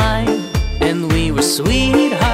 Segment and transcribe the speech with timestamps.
[0.00, 0.42] mine,
[0.80, 2.29] and we were sweethearts.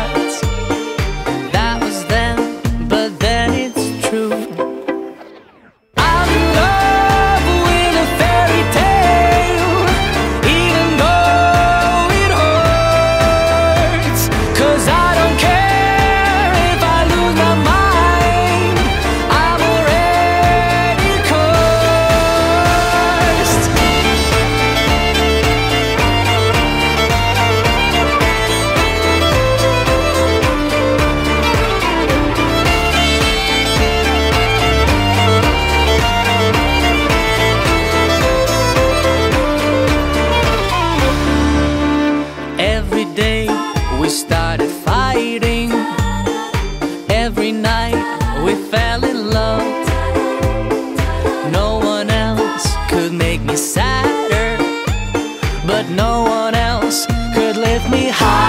[51.52, 54.56] No one else could make me sadder,
[55.66, 58.45] but no one else could lift me high.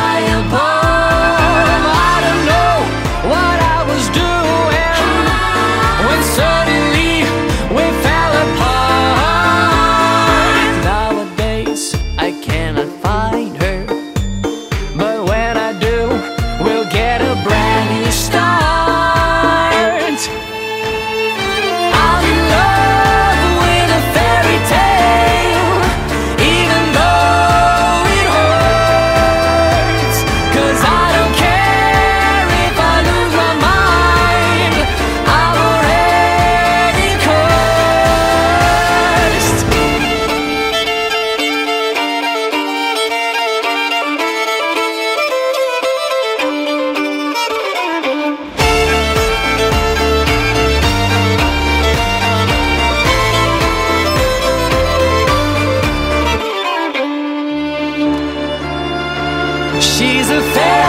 [59.80, 60.87] She's a fairy.